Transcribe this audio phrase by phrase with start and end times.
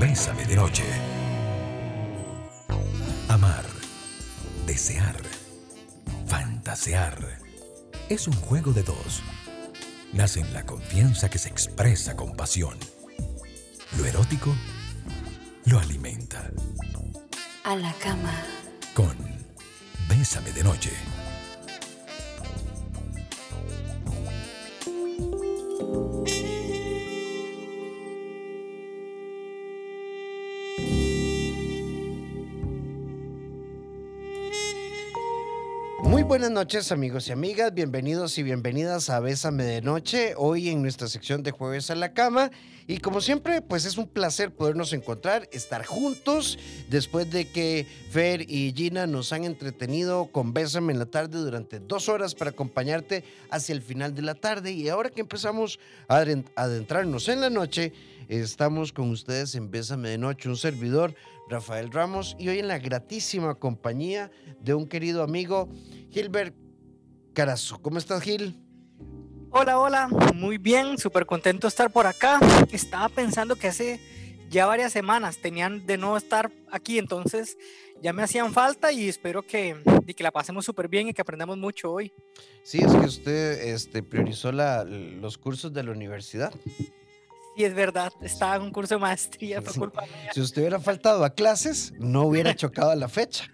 [0.00, 0.82] Bésame de noche.
[3.28, 3.66] Amar,
[4.66, 5.14] desear,
[6.26, 7.38] fantasear.
[8.08, 9.22] Es un juego de dos.
[10.14, 12.78] Nace en la confianza que se expresa con pasión.
[13.98, 14.54] Lo erótico
[15.66, 16.50] lo alimenta.
[17.64, 18.42] A la cama.
[18.94, 19.14] Con
[20.08, 20.92] Bésame de noche.
[36.50, 41.06] Buenas noches amigos y amigas, bienvenidos y bienvenidas a Bésame de Noche, hoy en nuestra
[41.06, 42.50] sección de Jueves a la Cama.
[42.88, 48.50] Y como siempre, pues es un placer podernos encontrar, estar juntos, después de que Fer
[48.50, 53.22] y Gina nos han entretenido con Bésame en la tarde durante dos horas para acompañarte
[53.50, 54.72] hacia el final de la tarde.
[54.72, 55.78] Y ahora que empezamos
[56.08, 56.24] a
[56.56, 57.92] adentrarnos en la noche,
[58.26, 61.14] estamos con ustedes en Bésame de Noche, un servidor,
[61.50, 65.68] Rafael Ramos, y hoy en la gratísima compañía de un querido amigo,
[66.10, 66.54] Gilbert
[67.34, 67.82] Carazo.
[67.82, 68.56] ¿Cómo estás, Gil?
[69.50, 72.38] Hola, hola, muy bien, súper contento de estar por acá.
[72.70, 74.00] Estaba pensando que hace
[74.48, 77.58] ya varias semanas tenían de no estar aquí, entonces
[78.00, 79.76] ya me hacían falta y espero que,
[80.16, 82.12] que la pasemos súper bien y que aprendamos mucho hoy.
[82.62, 86.54] Sí, es que usted este, priorizó la, los cursos de la universidad.
[87.64, 90.30] Es verdad, estaba en un curso de maestría, por culpa mía.
[90.32, 93.44] Si usted hubiera faltado a clases, no hubiera chocado a la fecha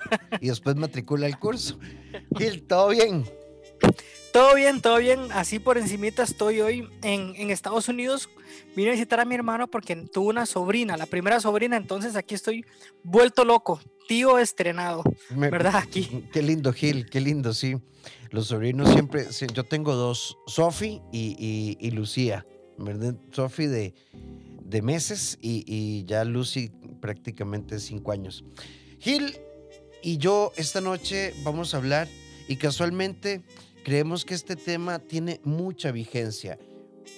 [0.40, 1.78] y después matricula el curso.
[2.36, 3.24] Gil, ¿todo bien?
[4.32, 5.32] Todo bien, todo bien.
[5.32, 8.28] Así por encimita estoy hoy en, en, Estados Unidos.
[8.74, 12.34] Vine a visitar a mi hermano porque tuvo una sobrina, la primera sobrina, entonces aquí
[12.34, 12.64] estoy
[13.02, 15.76] vuelto loco, tío estrenado, ¿verdad?
[15.76, 16.26] Aquí.
[16.32, 17.76] Qué lindo, Gil, qué lindo, sí.
[18.30, 22.44] Los sobrinos siempre, yo tengo dos, Sofi y, y, y, Lucía,
[23.32, 23.94] Sofi de,
[24.62, 28.44] de meses y, y ya Lucy prácticamente cinco años.
[28.98, 29.36] Gil
[30.02, 32.08] y yo esta noche vamos a hablar
[32.48, 33.42] y casualmente
[33.84, 36.58] creemos que este tema tiene mucha vigencia.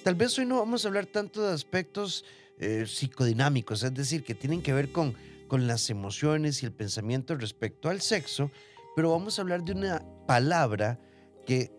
[0.03, 2.23] Tal vez hoy no vamos a hablar tanto de aspectos
[2.59, 5.15] eh, psicodinámicos, es decir, que tienen que ver con,
[5.47, 8.51] con las emociones y el pensamiento respecto al sexo,
[8.95, 10.99] pero vamos a hablar de una palabra
[11.45, 11.71] que,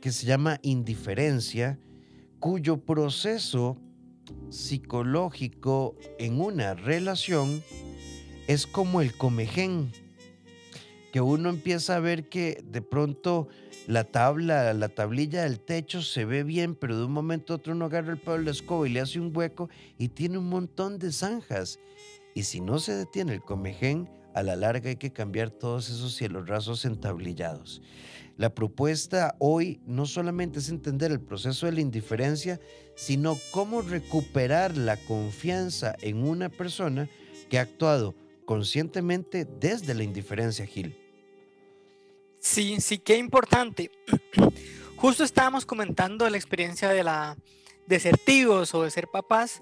[0.00, 1.78] que se llama indiferencia,
[2.46, 3.76] cuyo proceso
[4.50, 7.60] psicológico en una relación
[8.46, 9.90] es como el comején,
[11.12, 13.48] que uno empieza a ver que de pronto
[13.88, 17.72] la tabla, la tablilla del techo se ve bien, pero de un momento a otro
[17.72, 19.68] uno agarra el palo de la escoba y le hace un hueco
[19.98, 21.80] y tiene un montón de zanjas.
[22.32, 26.14] Y si no se detiene el comején, a la larga hay que cambiar todos esos
[26.14, 27.82] cielos rasos entablillados.
[28.36, 32.60] La propuesta hoy no solamente es entender el proceso de la indiferencia,
[32.94, 37.08] sino cómo recuperar la confianza en una persona
[37.48, 38.14] que ha actuado
[38.44, 40.96] conscientemente desde la indiferencia, Gil.
[42.38, 43.90] Sí, sí, qué importante.
[44.96, 47.36] Justo estábamos comentando la experiencia de, la,
[47.86, 49.60] de ser tíos o de ser papás.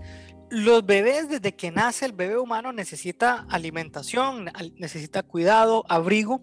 [0.55, 6.43] Los bebés, desde que nace el bebé humano, necesita alimentación, necesita cuidado, abrigo,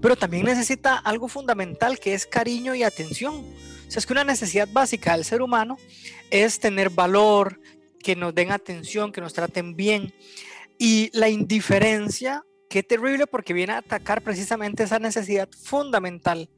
[0.00, 3.34] pero también necesita algo fundamental que es cariño y atención.
[3.34, 5.76] O sea, es que una necesidad básica del ser humano
[6.30, 7.60] es tener valor,
[7.98, 10.14] que nos den atención, que nos traten bien.
[10.78, 16.50] Y la indiferencia Qué terrible porque viene a atacar precisamente esa necesidad fundamental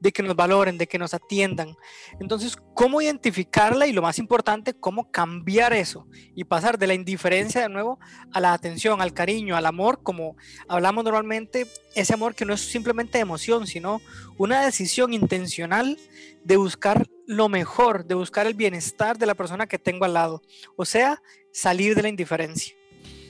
[0.00, 1.76] de que nos valoren, de que nos atiendan.
[2.20, 3.86] Entonces, ¿cómo identificarla?
[3.86, 6.06] Y lo más importante, ¿cómo cambiar eso?
[6.34, 7.98] Y pasar de la indiferencia de nuevo
[8.32, 10.36] a la atención, al cariño, al amor, como
[10.68, 14.00] hablamos normalmente, ese amor que no es simplemente emoción, sino
[14.36, 15.98] una decisión intencional
[16.44, 20.42] de buscar lo mejor, de buscar el bienestar de la persona que tengo al lado.
[20.76, 21.20] O sea,
[21.52, 22.74] salir de la indiferencia.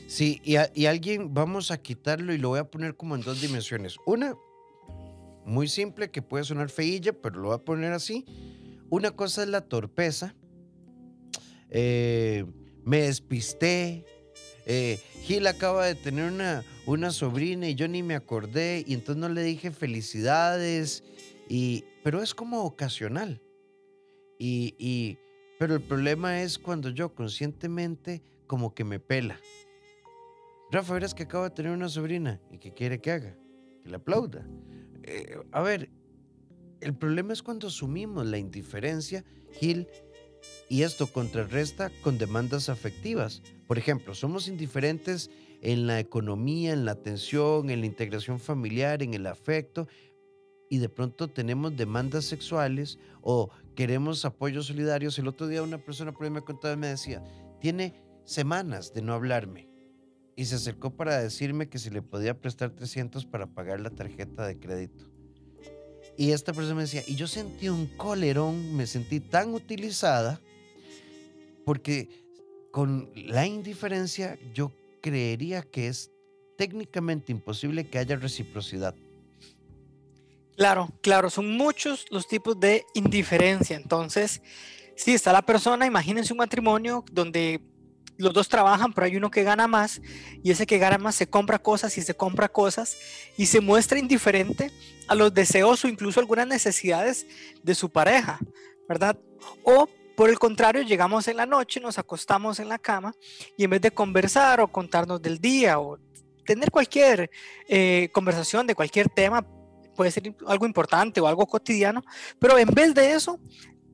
[0.07, 3.43] Sí, y, y, alguien, vamos a quitarlo y lo voy a poner como en dos
[3.43, 3.97] dimensiones.
[4.07, 4.35] Una,
[5.49, 8.25] muy simple, que puede sonar feilla, pero lo voy a poner así.
[8.91, 10.35] Una cosa es la torpeza.
[11.71, 12.45] Eh,
[12.85, 14.05] me despisté.
[14.67, 19.21] Eh, Gil acaba de tener una, una sobrina y yo ni me acordé y entonces
[19.21, 21.03] no le dije felicidades.
[21.49, 23.43] Y, pero es como ocasional.
[24.39, 25.19] Y, y,
[25.59, 29.41] pero el problema es cuando yo conscientemente como que me pela.
[30.71, 33.39] Rafa, verás que acaba de tener una sobrina y que quiere que haga,
[33.83, 34.47] que le aplauda.
[35.09, 35.91] Eh, a ver,
[36.81, 39.89] el problema es cuando asumimos la indiferencia, Gil,
[40.69, 43.43] y esto contrarresta con demandas afectivas.
[43.67, 45.31] Por ejemplo, somos indiferentes
[45.63, 49.89] en la economía, en la atención, en la integración familiar, en el afecto,
[50.69, 55.19] y de pronto tenemos demandas sexuales o queremos apoyos solidarios.
[55.19, 57.25] El otro día una persona por ahí me contaba y me decía,
[57.61, 57.95] tiene
[58.25, 59.68] semanas de no hablarme
[60.39, 64.47] y se acercó para decirme que si le podía prestar 300 para pagar la tarjeta
[64.47, 65.11] de crédito.
[66.17, 70.41] Y esta persona me decía, y yo sentí un colerón, me sentí tan utilizada,
[71.65, 72.09] porque
[72.71, 74.71] con la indiferencia yo
[75.01, 76.13] creería que es
[76.57, 78.95] técnicamente imposible que haya reciprocidad.
[80.57, 83.77] Claro, claro, son muchos los tipos de indiferencia.
[83.77, 84.41] Entonces,
[84.95, 87.61] si está la persona, imagínense un matrimonio donde
[88.19, 90.03] los dos trabajan, pero hay uno que gana más
[90.43, 92.97] y ese que gana más se compra cosas y se compra cosas
[93.37, 94.71] y se muestra indiferente
[95.07, 97.27] a los deseos o incluso algunas necesidades
[97.63, 98.39] de su pareja,
[98.89, 99.17] ¿verdad?
[99.63, 103.15] O por el contrario, llegamos en la noche, nos acostamos en la cama
[103.57, 105.97] y en vez de conversar o contarnos del día o
[106.45, 107.31] tener cualquier
[107.69, 109.47] eh, conversación de cualquier tema,
[109.95, 112.03] puede ser algo importante o algo cotidiano,
[112.41, 113.39] pero en vez de eso,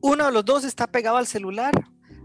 [0.00, 1.72] uno de los dos está pegado al celular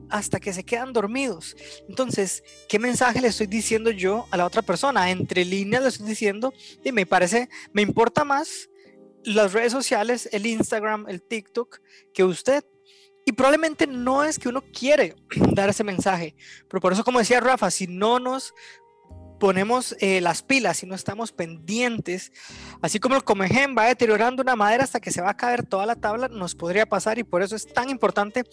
[0.09, 1.56] hasta que se quedan dormidos.
[1.88, 5.09] Entonces, ¿qué mensaje le estoy diciendo yo a la otra persona?
[5.11, 6.53] Entre líneas le estoy diciendo,
[6.83, 8.69] y me parece, me importa más
[9.23, 11.79] las redes sociales, el Instagram, el TikTok,
[12.13, 12.63] que usted.
[13.25, 15.15] Y probablemente no es que uno quiere
[15.53, 16.35] dar ese mensaje,
[16.67, 18.53] pero por eso, como decía Rafa, si no nos
[19.39, 22.31] ponemos eh, las pilas y no estamos pendientes,
[22.81, 25.86] así como el comején va deteriorando una madera hasta que se va a caer toda
[25.86, 28.44] la tabla, nos podría pasar y por eso es tan importante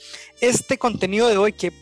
[0.40, 1.72] este contenido de hoy, que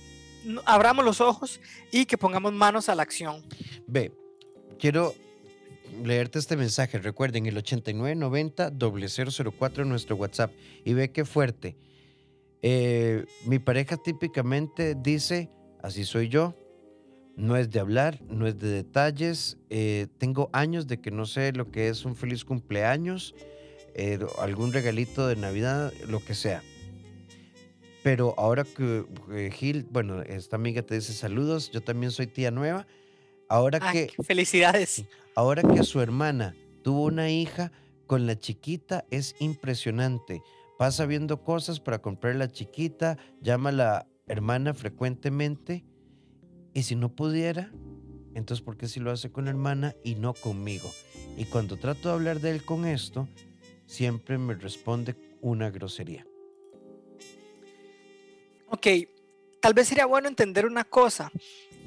[0.65, 1.61] abramos los ojos
[1.93, 3.43] y que pongamos manos a la acción.
[3.87, 4.13] Ve,
[4.79, 5.15] quiero
[6.03, 6.99] leerte este mensaje.
[6.99, 10.53] Recuerden, el 8990-004 en nuestro WhatsApp.
[10.85, 11.77] Y ve qué fuerte.
[12.63, 15.51] Eh, mi pareja típicamente dice,
[15.83, 16.55] así soy yo,
[17.37, 19.59] no es de hablar, no es de detalles.
[19.71, 23.35] Eh, tengo años de que no sé lo que es un feliz cumpleaños,
[23.95, 26.63] eh, algún regalito de Navidad, lo que sea.
[28.03, 29.05] Pero ahora que
[29.53, 32.87] Gil, bueno, esta amiga te dice saludos, yo también soy tía nueva.
[33.49, 34.13] Ahora que.
[34.23, 35.05] Felicidades.
[35.35, 37.73] Ahora que su hermana tuvo una hija
[38.07, 40.43] con la chiquita, es impresionante.
[40.79, 45.85] Pasa viendo cosas para comprar la chiquita, llama a la hermana frecuentemente
[46.75, 47.71] y si no pudiera,
[48.35, 50.93] entonces ¿por qué si lo hace con hermana y no conmigo?
[51.39, 53.29] Y cuando trato de hablar de él con esto,
[53.87, 56.27] siempre me responde una grosería.
[58.69, 58.87] Ok,
[59.61, 61.31] tal vez sería bueno entender una cosa.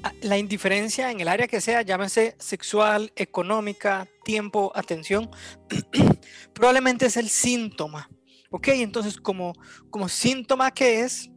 [0.02, 5.28] Ah, la indiferencia en el área que sea, llámese sexual, económica, tiempo, atención,
[6.54, 8.08] probablemente es el síntoma.
[8.50, 9.54] Ok, entonces como,
[9.90, 11.30] como síntoma que es,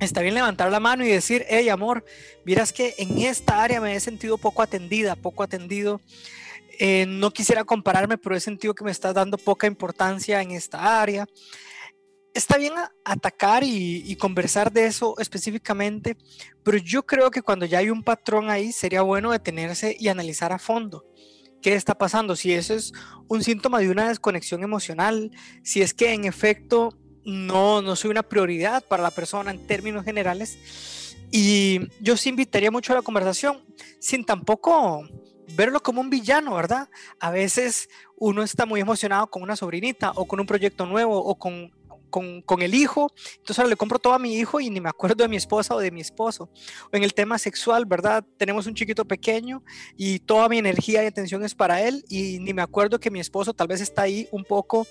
[0.00, 2.04] está bien levantar la mano y decir, hey amor,
[2.44, 6.00] miras que en esta área me he sentido poco atendida, poco atendido.
[6.78, 11.00] Eh, no quisiera compararme, pero he sentido que me estás dando poca importancia en esta
[11.00, 11.26] área.
[12.34, 16.18] Está bien atacar y, y, conversar de eso específicamente,
[16.62, 20.52] pero yo creo que cuando ya hay un patrón ahí, sería bueno detenerse y analizar
[20.52, 21.06] a fondo
[21.62, 22.92] qué está pasando, si eso es
[23.26, 25.30] un síntoma de una desconexión emocional,
[25.64, 26.96] si es que en efecto
[27.26, 31.16] no, no soy una prioridad para la persona en términos generales.
[31.32, 33.58] Y yo sí invitaría mucho a la conversación,
[33.98, 35.06] sin tampoco
[35.56, 36.88] verlo como un villano, ¿verdad?
[37.18, 41.34] A veces uno está muy emocionado con una sobrinita o con un proyecto nuevo o
[41.34, 41.72] con,
[42.10, 45.22] con, el hijo, entonces ahora le compro todo a mi hijo y ni me acuerdo
[45.22, 46.48] de mi esposa o de mi esposo.
[46.92, 48.24] En el tema sexual, ¿verdad?
[48.38, 49.62] Tenemos un chiquito pequeño
[49.96, 53.20] y toda mi energía y atención es para él y ni me acuerdo que mi
[53.20, 54.86] esposo tal vez está ahí un poco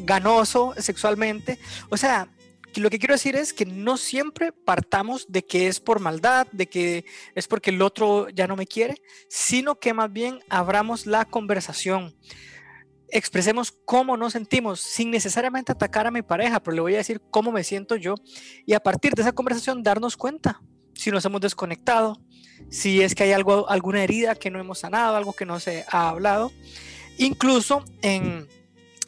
[0.00, 1.58] ganoso sexualmente.
[1.90, 2.28] O sea,
[2.80, 6.66] lo que quiero decir es que no siempre partamos de que es por maldad, de
[6.66, 8.96] que es porque el otro ya no me quiere,
[9.28, 12.16] sino que más bien abramos la conversación.
[13.08, 17.20] Expresemos cómo nos sentimos sin necesariamente atacar a mi pareja, pero le voy a decir
[17.30, 18.16] cómo me siento yo
[18.66, 20.60] y a partir de esa conversación darnos cuenta
[20.94, 22.20] si nos hemos desconectado,
[22.70, 25.84] si es que hay algo, alguna herida que no hemos sanado, algo que no se
[25.88, 26.52] ha hablado.
[27.18, 28.48] Incluso en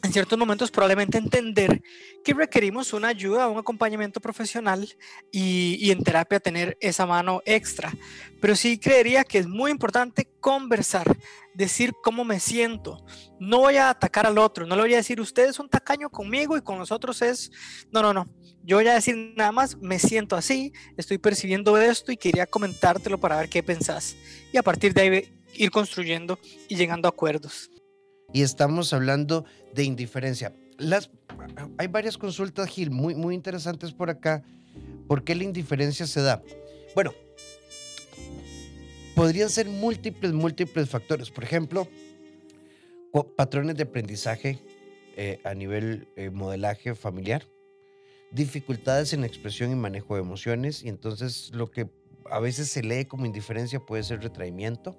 [0.07, 1.81] en ciertos momentos probablemente entender
[2.23, 4.87] que requerimos una ayuda, un acompañamiento profesional
[5.31, 7.93] y, en terapia tener esa mano extra.
[8.39, 11.05] Pero sí creería que es muy importante conversar,
[11.53, 13.05] decir cómo me siento.
[13.37, 16.09] No voy a atacar al otro, no le voy a decir usted es un tacaño
[16.09, 17.51] conmigo y con nosotros es...
[17.91, 18.27] No, no, no.
[18.63, 23.17] Yo voy a decir nada más, me siento así, estoy percibiendo esto y quería comentártelo
[23.17, 24.15] para ver qué pensás.
[24.53, 27.69] Y a partir de ahí ir construyendo y llegando a acuerdos
[28.37, 30.53] y estamos hablando de indiferencia.
[30.77, 31.09] Las,
[31.79, 34.43] hay varias consultas, Gil, muy, muy interesantes por acá.
[35.07, 36.43] ¿Por qué la indiferencia se da?
[36.93, 37.15] Bueno,
[39.15, 41.31] podrían ser múltiples, múltiples factores.
[41.31, 41.87] Por ejemplo,
[43.35, 44.59] patrones de aprendizaje
[45.15, 47.43] eh, a nivel eh, modelaje familiar,
[48.29, 51.89] dificultades en expresión y manejo de emociones, y entonces lo que
[52.29, 54.95] a veces se lee como indiferencia puede ser retraimiento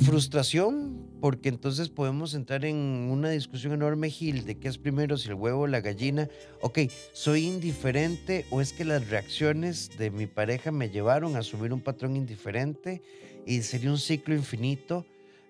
[0.00, 5.28] Frustración, porque entonces podemos entrar en una discusión enorme, Gil, de qué es primero, si
[5.28, 6.28] el huevo o la gallina.
[6.60, 6.80] Ok,
[7.12, 11.80] ¿soy indiferente o es que las reacciones de mi pareja me llevaron a asumir un
[11.80, 13.00] patrón indiferente
[13.46, 15.06] y sería un ciclo infinito?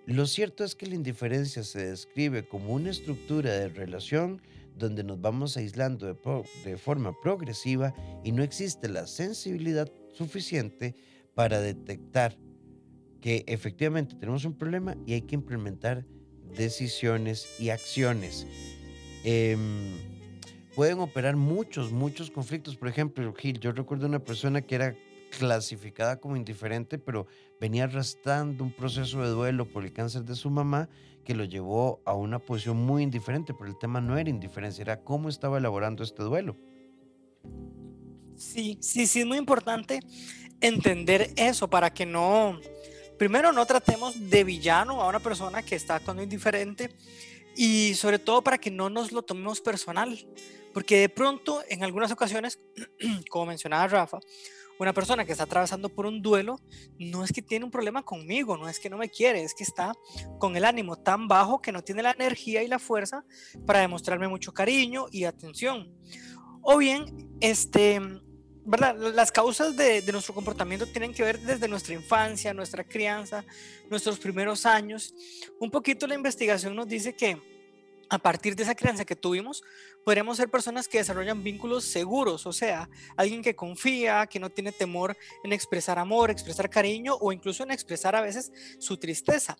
[0.06, 4.40] Lo cierto es que la indiferencia se describe como una estructura de relación
[4.76, 7.92] donde nos vamos aislando de forma progresiva
[8.23, 10.94] y no existe la sensibilidad suficiente
[11.35, 12.38] para detectar
[13.20, 16.04] que efectivamente tenemos un problema y hay que implementar
[16.56, 18.46] decisiones y acciones.
[19.25, 19.96] Em,
[20.75, 22.76] pueden operar muchos, muchos conflictos.
[22.76, 24.96] Por ejemplo, Gil, yo recuerdo una persona que era
[25.37, 27.26] clasificada como indiferente, pero
[27.60, 30.88] venía arrastrando un proceso de duelo por el cáncer de su mamá
[31.25, 35.04] que lo llevó a una posición muy indiferente, pero el tema no era indiferencia, era
[35.04, 36.56] cómo estaba elaborando este duelo.
[38.34, 40.00] Sí, sí, sí, es muy importante
[40.60, 42.58] entender eso para que no,
[43.18, 46.90] primero no tratemos de villano a una persona que está actuando indiferente
[47.56, 50.26] y sobre todo para que no nos lo tomemos personal,
[50.72, 52.60] porque de pronto en algunas ocasiones,
[53.30, 54.20] como mencionaba Rafa,
[54.78, 56.60] una persona que está atravesando por un duelo
[57.00, 59.64] no es que tiene un problema conmigo, no es que no me quiere, es que
[59.64, 59.92] está
[60.38, 63.25] con el ánimo tan bajo que no tiene la energía y la fuerza
[63.66, 65.92] para demostrarme mucho cariño y atención.
[66.62, 68.00] O bien, este,
[68.76, 73.44] las causas de, nuestro comportamiento tienen que ver desde nuestra infancia, nuestra crianza,
[73.88, 75.14] nuestros primeros años.
[75.58, 77.40] Un poquito la investigación nos dice que
[78.10, 79.62] a partir de esa crianza que tuvimos,
[80.04, 84.72] podríamos ser personas que desarrollan vínculos seguros, o sea, alguien que confía, que no tiene
[84.72, 89.56] temor en expresar amor, expresar cariño o incluso en expresar a veces su tristeza.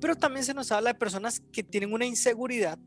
[0.00, 2.78] Pero también se nos habla de personas que tienen una inseguridad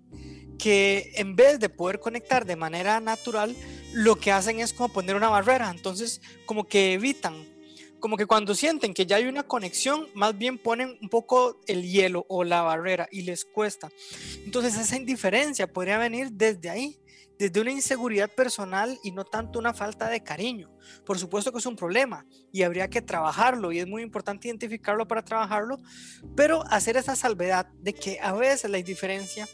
[0.57, 3.55] que en vez de poder conectar de manera natural,
[3.93, 5.69] lo que hacen es como poner una barrera.
[5.69, 7.45] Entonces, como que evitan,
[7.99, 11.83] como que cuando sienten que ya hay una conexión, más bien ponen un poco el
[11.83, 13.89] hielo o la barrera y les cuesta.
[14.45, 16.99] Entonces, esa indiferencia podría venir desde ahí,
[17.37, 20.71] desde una inseguridad personal y no tanto una falta de cariño.
[21.05, 25.07] Por supuesto que es un problema y habría que trabajarlo y es muy importante identificarlo
[25.07, 25.77] para trabajarlo,
[26.35, 29.47] pero hacer esa salvedad de que a veces la indiferencia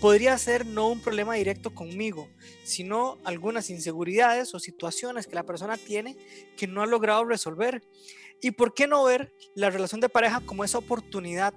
[0.00, 2.28] podría ser no un problema directo conmigo,
[2.64, 6.16] sino algunas inseguridades o situaciones que la persona tiene
[6.56, 7.82] que no ha logrado resolver.
[8.40, 11.54] ¿Y por qué no ver la relación de pareja como esa oportunidad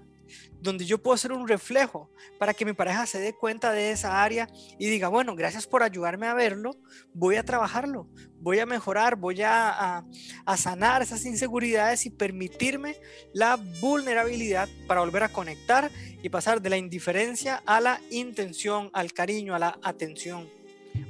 [0.60, 2.10] donde yo puedo ser un reflejo
[2.40, 4.48] para que mi pareja se dé cuenta de esa área
[4.78, 6.76] y diga, bueno, gracias por ayudarme a verlo,
[7.14, 8.08] voy a trabajarlo,
[8.40, 10.06] voy a mejorar, voy a,
[10.46, 12.98] a, sanar esas inseguridades y permitirme
[13.34, 15.90] la vulnerabilidad para volver a conectar
[16.22, 20.50] y pasar de la indiferencia a la intención, al cariño, a la atención.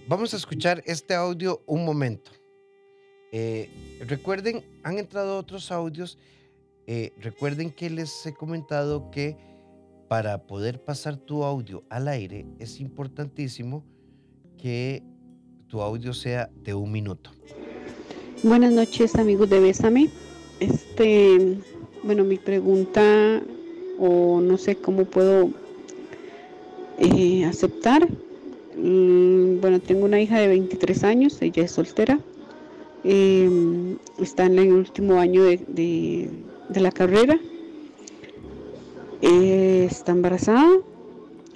[0.08, 2.32] Vamos a escuchar este audio un momento.
[3.32, 3.70] Eh,
[4.08, 6.18] recuerden, han entrado otros audios
[6.94, 9.38] eh, recuerden que les he comentado que
[10.10, 13.86] para poder pasar tu audio al aire es importantísimo
[14.58, 15.02] que
[15.68, 17.32] tu audio sea de un minuto.
[18.44, 20.10] Buenas noches amigos de Bésame.
[20.60, 21.60] Este,
[22.04, 23.42] bueno, mi pregunta
[23.98, 25.50] o no sé cómo puedo
[26.98, 28.06] eh, aceptar.
[28.76, 32.20] Mm, bueno, tengo una hija de 23 años, ella es soltera.
[33.06, 37.40] Em, está en el último año de, de la carrera.
[39.22, 40.68] Eh, está embarazada.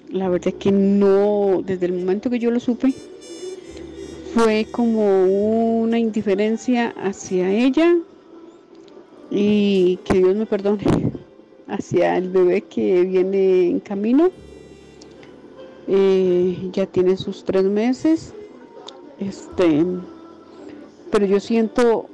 [0.09, 2.93] La verdad que no, desde el momento que yo lo supe,
[4.33, 5.23] fue como
[5.81, 7.95] una indiferencia hacia ella
[9.31, 10.83] y que Dios me perdone,
[11.67, 14.29] hacia el bebé que viene en camino.
[15.87, 18.33] Eh, ya tiene sus tres meses.
[19.19, 19.85] Este,
[21.11, 22.07] pero yo siento,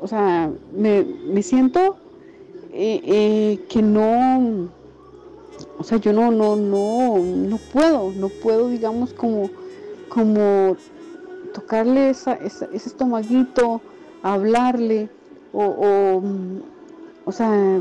[0.00, 1.96] o sea, me, me siento
[2.80, 4.68] eh, eh, que no,
[5.78, 9.50] o sea, yo no, no, no, no puedo, no puedo, digamos, como,
[10.08, 10.76] como
[11.52, 13.80] tocarle esa, ese estomaguito,
[14.22, 15.08] hablarle,
[15.52, 16.22] o, o,
[17.24, 17.80] o, sea,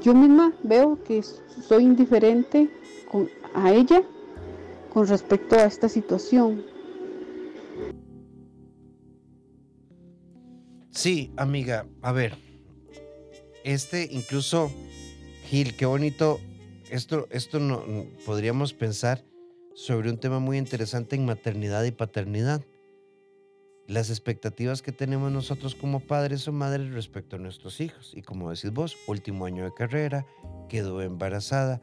[0.00, 2.70] yo misma veo que soy indiferente
[3.10, 4.00] con, a ella
[4.92, 6.62] con respecto a esta situación.
[10.92, 12.43] Sí, amiga, a ver,
[13.64, 14.70] este incluso,
[15.46, 16.38] Gil, qué bonito,
[16.90, 17.82] esto, esto no,
[18.24, 19.24] podríamos pensar
[19.74, 22.62] sobre un tema muy interesante en maternidad y paternidad.
[23.86, 28.12] Las expectativas que tenemos nosotros como padres o madres respecto a nuestros hijos.
[28.14, 30.26] Y como decís vos, último año de carrera,
[30.68, 31.82] quedó embarazada.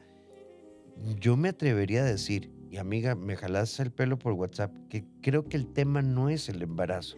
[1.19, 5.47] Yo me atrevería a decir, y amiga, me jalás el pelo por WhatsApp, que creo
[5.47, 7.17] que el tema no es el embarazo,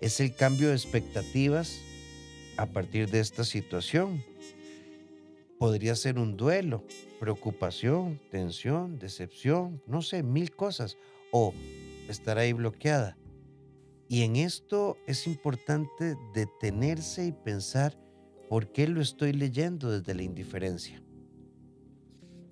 [0.00, 1.80] es el cambio de expectativas
[2.58, 4.22] a partir de esta situación.
[5.58, 6.84] podría ser un duelo,
[7.18, 10.96] preocupación, tensión, decepción, no sé, mil cosas,
[11.32, 11.52] o
[12.08, 13.16] estar ahí bloqueada.
[14.08, 17.98] Y en esto es importante detenerse y pensar
[18.48, 21.02] por qué lo estoy leyendo desde la indiferencia.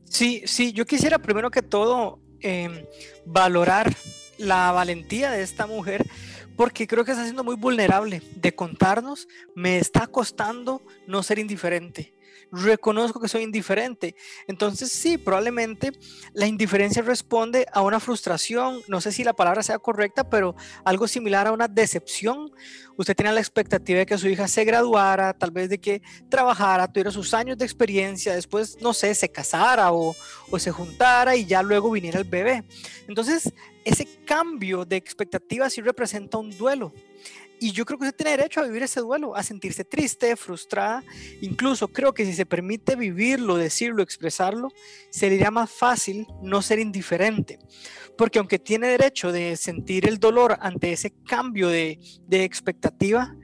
[0.04, 2.84] Sí, sí, yo quisiera primero que todo em,
[3.24, 3.94] valorar
[4.38, 6.04] la valentía de esta mujer
[6.56, 12.16] porque creo que está siendo muy vulnerable de contarnos, me está costando no ser indiferente
[12.52, 14.14] reconozco que soy indiferente.
[14.46, 15.92] Entonces sí, probablemente
[16.32, 21.08] la indiferencia responde a una frustración, no sé si la palabra sea correcta, pero algo
[21.08, 22.50] similar a una decepción.
[22.96, 26.88] Usted tenía la expectativa de que su hija se graduara, tal vez de que trabajara,
[26.88, 30.14] tuviera sus años de experiencia, después, no sé, se casara o,
[30.50, 32.64] o se juntara y ya luego viniera el bebé.
[33.06, 33.52] Entonces,
[33.86, 36.92] ese cambio de expectativa sí representa un duelo.
[37.60, 41.04] Y yo creo que usted tiene derecho a vivir ese duelo, a sentirse triste, frustrada.
[41.40, 44.70] Incluso creo que si se permite vivirlo, decirlo, expresarlo,
[45.10, 47.60] sería más fácil no ser indiferente.
[48.18, 53.36] Porque aunque tiene derecho de sentir el dolor ante ese cambio de expectativa,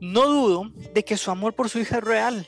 [0.00, 2.46] no dudo de que su amor por su hija es real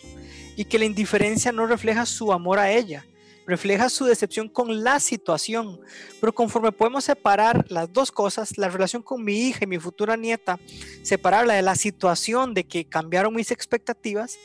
[0.57, 3.05] y que la indiferencia no refleja su amor a ella
[3.47, 5.81] refleja su decepción con la situación,
[6.21, 10.17] pero conforme podemos separar las dos cosas, la relación con mi hija y mi futura
[10.17, 10.59] nieta,
[11.03, 14.39] separarla de la situación de que cambiaron mis expectativas,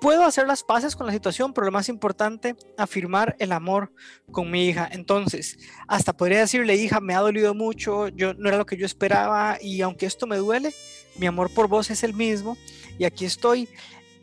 [0.00, 3.92] puedo hacer las paces con la situación, pero lo más importante, afirmar el amor
[4.30, 4.88] con mi hija.
[4.90, 8.86] Entonces, hasta podría decirle, hija, me ha dolido mucho, yo no era lo que yo
[8.86, 10.74] esperaba y aunque esto me duele,
[11.16, 12.56] mi amor por vos es el mismo
[12.98, 13.68] y aquí estoy.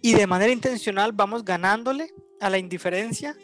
[0.02, 2.14] Y de manera intencional vamos ganándole
[2.44, 3.36] a la indiferencia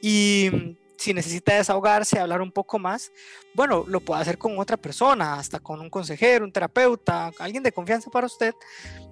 [0.00, 3.12] y mm, si necesita desahogarse, hablar un poco más,
[3.54, 7.72] bueno, lo puede hacer con otra persona, hasta con un consejero, un terapeuta, alguien de
[7.72, 8.54] confianza para usted,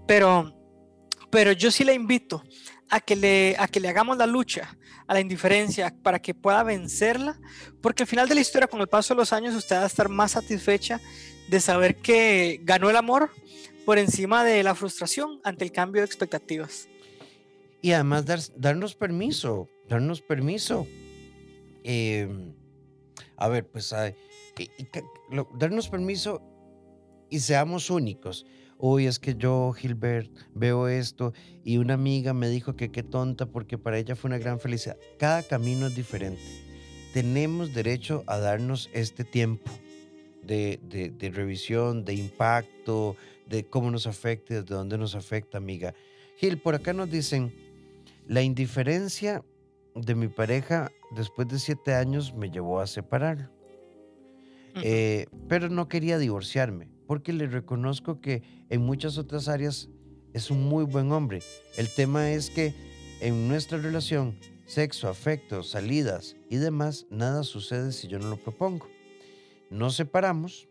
[0.07, 0.53] pero,
[1.31, 2.43] pero yo sí le invito
[2.89, 6.63] a que, le, a que le hagamos la lucha a la indiferencia para que pueda
[6.63, 7.39] vencerla,
[7.83, 9.87] porque al final de la historia, con el paso de los años, usted va a
[9.87, 11.01] estar más satisfecha
[11.49, 13.31] de saber que ganó el amor
[13.85, 16.89] por encima de la frustración ante el cambio de expectativas.
[17.85, 18.25] Y además
[18.57, 20.87] darnos permiso, darnos permiso.
[21.83, 22.55] Em,
[23.37, 23.95] a ver, pues
[25.59, 26.41] darnos permiso
[27.29, 28.47] y seamos únicos.
[28.79, 33.45] Uy, es que yo, Gilbert, veo esto y una amiga me dijo que qué tonta
[33.45, 34.97] porque para ella fue una gran felicidad.
[35.19, 36.41] Cada camino es diferente.
[37.13, 39.71] Tenemos derecho a darnos este tiempo
[40.43, 43.15] de, de revisión, de impacto,
[43.47, 45.95] de cómo nos afecta, desde dónde nos afecta, amiga.
[46.39, 47.53] Gil, por acá nos dicen,
[48.27, 49.45] la indiferencia
[49.95, 53.51] de mi pareja después de siete años me llevó a separar.
[54.83, 59.89] Eh, pero no quería divorciarme porque le reconozco que en muchas otras áreas
[60.33, 61.43] es un muy buen hombre.
[61.77, 62.75] El tema es que
[63.21, 68.89] en nuestra relación, sexo, afecto, salidas y demás, nada sucede si yo no lo propongo.
[69.71, 70.69] Nos separamos.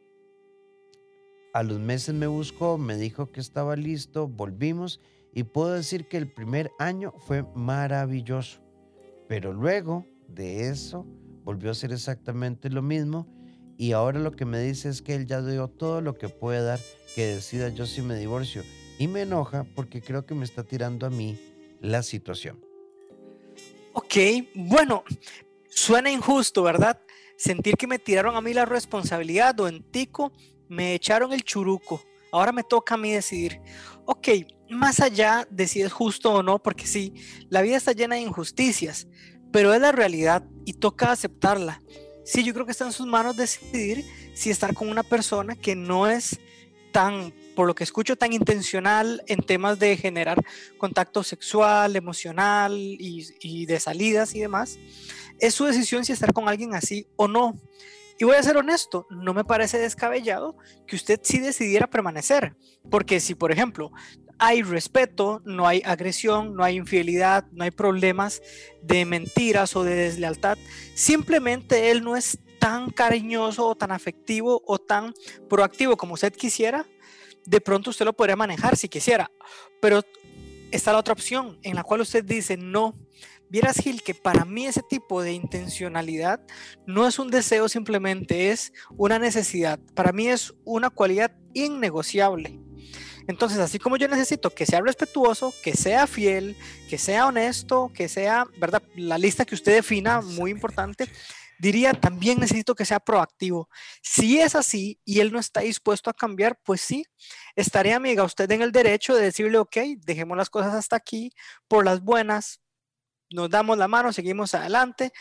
[1.54, 5.00] A los meses me buscó, me dijo que estaba listo, volvimos
[5.34, 8.62] y puedo decir que el primer año fue maravilloso.
[9.28, 11.06] Pero luego de eso
[11.44, 13.28] volvió a ser exactamente lo mismo
[13.78, 16.62] y ahora lo que me dice es que él ya dio todo lo que puede
[16.62, 16.80] dar,
[17.16, 18.64] que decida yo si me divorcio.
[19.00, 21.40] Y me enoja porque creo que me está tirando a mí
[21.82, 22.64] la situación.
[23.94, 24.16] Ok,
[24.54, 25.04] bueno,
[25.68, 27.02] suena injusto, ¿verdad?
[27.36, 30.32] Sentir que me tiraron a mí la responsabilidad o tico
[30.70, 32.02] me echaron el churuco.
[32.34, 33.62] Ahora me toca a mí decidir.
[34.06, 34.28] Ok,
[34.72, 37.14] más allá de si es justo o no, porque sí,
[37.50, 39.08] la vida está llena de injusticias,
[39.52, 41.80] pero es la realidad y toca aceptarla.
[42.26, 45.76] Sí, yo creo que está en sus manos decidir si estar con una persona que
[45.76, 46.40] no es
[46.92, 50.44] tan, por lo que escucho, tan intencional en temas de generar
[50.80, 54.80] contacto sexual, emocional y, y de salidas y demás.
[55.40, 57.62] Es su decisión si estar con alguien así o no.
[58.24, 60.56] Y voy a ser honesto, no me parece descabellado
[60.88, 62.56] que usted sí decidiera permanecer,
[62.90, 63.92] porque si, por ejemplo,
[64.40, 68.42] hay respeto, no hay agresión, no hay infidelidad, no hay problemas
[68.82, 70.58] de mentiras o de deslealtad.
[70.96, 75.14] Simplemente él no es tan cariñoso o tan afectivo o tan
[75.50, 76.86] proactivo como usted quisiera.
[77.46, 79.30] De pronto usted lo podría manejar si quisiera.
[79.82, 80.02] Pero
[80.72, 82.96] está la otra opción en la cual usted dice, no,
[83.54, 86.42] vieras Gil que para mí ese tipo de intencionalidad
[86.88, 89.80] no es un deseo simplemente, es una necesidad.
[89.94, 92.60] Para mí es una cualidad innegociable.
[93.28, 96.58] Entonces, así como yo necesito que sea respetuoso, que sea fiel,
[96.90, 98.82] que sea honesto, que sea, ¿verdad?
[98.96, 101.08] La lista que usted defina, muy importante,
[101.60, 103.70] diría también necesito que sea proactivo.
[104.02, 107.06] Si es así y él no está dispuesto a cambiar, pues sí,
[107.56, 111.32] estaría amiga usted en el derecho de decirle, ok, dejemos las cosas hasta aquí,
[111.68, 112.63] por las buenas,
[113.34, 115.12] nos damos la mano, seguimos adelante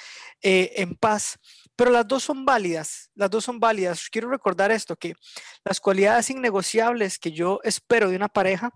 [0.41, 1.39] eh, en paz.
[1.75, 4.09] Pero las dos son válidas, las dos son válidas.
[4.11, 5.15] Quiero recordar esto, que
[5.65, 8.73] las cualidades innegociables que yo espero de una pareja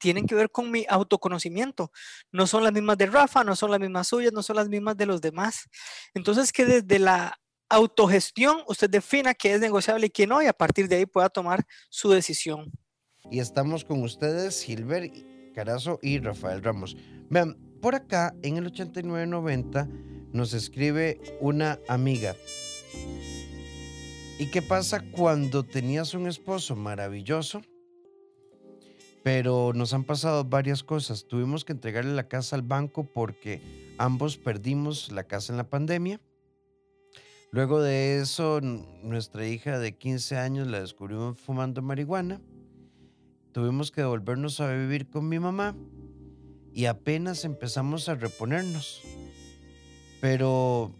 [0.00, 1.90] tienen que ver con mi autoconocimiento.
[2.32, 4.96] No son las mismas de Rafa, no son las mismas suyas, no son las mismas
[4.96, 5.68] de los demás.
[6.12, 10.52] Entonces, que desde la autogestión usted defina qué es negociable y qué no, y a
[10.52, 12.72] partir de ahí pueda tomar su decisión.
[13.30, 15.14] Y estamos con ustedes, Gilbert
[15.54, 16.96] Carazo y Rafael Ramos.
[17.28, 19.88] Vean, por acá en el 8990
[20.32, 22.34] nos escribe una amiga.
[24.38, 27.62] ¿Y qué pasa cuando tenías un esposo maravilloso?
[29.24, 31.26] Pero nos han pasado varias cosas.
[31.26, 33.60] Tuvimos que entregarle la casa al banco porque
[33.98, 36.20] ambos perdimos la casa en la pandemia.
[37.50, 42.40] Luego de eso, nuestra hija de 15 años la descubrimos fumando marihuana.
[43.52, 45.74] Tuvimos que devolvernos a vivir con mi mamá
[46.78, 49.02] y apenas empezamos a reponernos.
[50.20, 50.94] Pero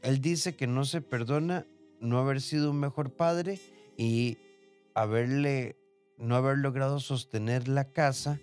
[0.00, 1.66] él dice que no se perdona
[2.00, 3.60] no haber sido un mejor padre
[3.98, 4.38] y
[4.94, 5.76] haberle
[6.16, 8.40] no haber logrado sostener la casa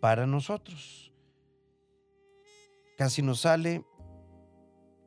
[0.00, 1.12] para nosotros.
[2.98, 3.84] Casi no sale,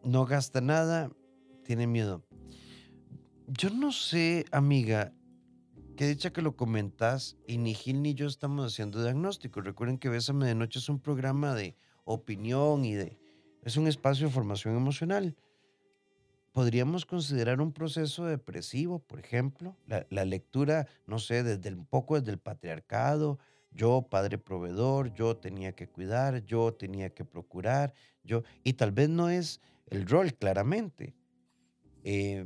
[0.06, 1.12] no gasta nada,
[1.65, 2.23] tiene miedo.
[3.47, 5.13] Yo no sé, amiga,
[5.97, 9.62] que dicha que lo comentas y ni Gil ni yo estamos haciendo diagnóstico.
[9.62, 13.17] Recuerden que Bésame de Noche es un programa de opinión y de...
[13.63, 15.36] Es un espacio de formación emocional.
[16.53, 22.19] Podríamos considerar un proceso depresivo, por ejemplo, la, la lectura, no sé, desde un poco
[22.19, 23.39] desde el patriarcado,
[23.71, 29.10] yo padre proveedor, yo tenía que cuidar, yo tenía que procurar, yo, y tal vez
[29.10, 31.15] no es el rol claramente,
[32.03, 32.45] eh,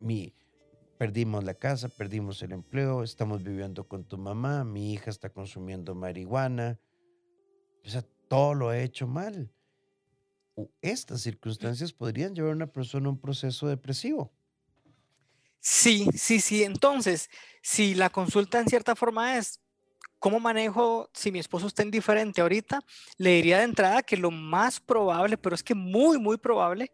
[0.00, 0.34] mi,
[0.98, 5.94] perdimos la casa, perdimos el empleo, estamos viviendo con tu mamá, mi hija está consumiendo
[5.94, 6.78] marihuana.
[7.86, 9.50] O sea, todo lo he hecho mal.
[10.82, 14.32] Estas circunstancias podrían llevar a una persona a un proceso depresivo.
[15.60, 16.64] Sí, sí, sí.
[16.64, 17.30] Entonces,
[17.62, 19.60] si la consulta en cierta forma es,
[20.18, 22.80] ¿Cómo manejo si mi esposo está indiferente ahorita?
[23.18, 26.90] Le diría de entrada que lo más probable, pero es que muy, muy probable,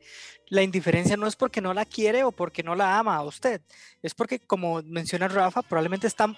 [0.48, 3.62] la indiferencia no es porque no la quiere o porque no la ama a usted.
[4.02, 6.36] Es porque, como menciona Rafa, probablemente está,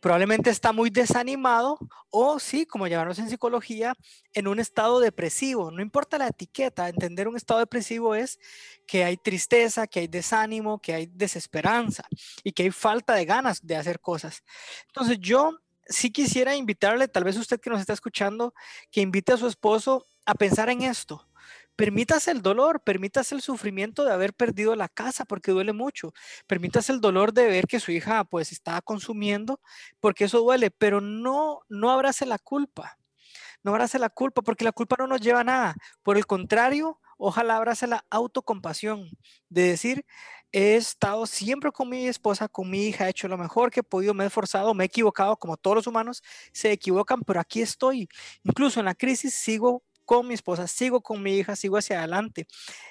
[0.00, 3.94] probablemente está muy desanimado o sí, como llamarnos en psicología,
[4.32, 5.70] en un estado depresivo.
[5.70, 8.38] No importa la etiqueta, entender un estado depresivo es
[8.86, 12.04] que hay tristeza, que hay desánimo, que hay desesperanza
[12.42, 14.42] y que hay falta de ganas de hacer cosas.
[14.86, 18.54] Entonces yo sí quisiera invitarle, tal vez usted que nos está escuchando,
[18.90, 21.26] que invite a su esposo a pensar en esto.
[21.76, 26.12] Permítase el dolor, permítase el sufrimiento de haber perdido la casa porque duele mucho.
[26.48, 29.60] Permítase el dolor de ver que su hija pues está consumiendo
[30.00, 32.98] porque eso duele, pero no no abrace la culpa.
[33.62, 35.74] No abrace la culpa porque la culpa no nos lleva a nada.
[36.02, 39.08] Por el contrario, ojalá abrace la autocompasión
[39.48, 40.04] de decir,
[40.52, 43.82] he estado siempre con mi esposa, con mi hija, he hecho lo mejor que he
[43.82, 47.60] podido, me he esforzado, me he equivocado, como todos los humanos se equivocan, pero aquí
[47.62, 48.08] estoy.
[48.42, 52.46] Incluso en la crisis sigo con mi esposa, sigo con mi hija, sigo hacia adelante.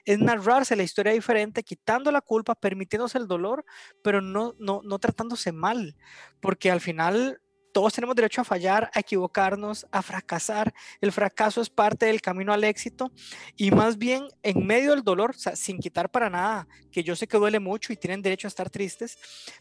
[0.06, 3.66] Es narrarse la historia diferente, quitando la culpa, permitiéndose el dolor,
[4.04, 5.96] pero no, no, no tratándose mal,
[6.40, 7.42] porque al final
[7.78, 10.74] todos tenemos derecho a fallar, a equivocarnos, a fracasar.
[11.00, 13.12] El fracaso es parte del camino al éxito
[13.56, 17.16] y más bien en medio del dolor, o sea, sin quitar para nada, que yo
[17.16, 19.16] sé que duele mucho y tienen derecho a estar tristes,